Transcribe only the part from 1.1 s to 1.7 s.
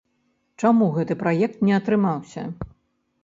праект